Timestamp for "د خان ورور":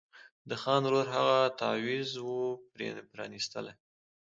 0.49-1.07